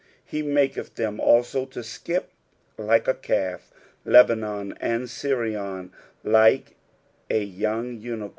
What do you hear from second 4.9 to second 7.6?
8irion liie a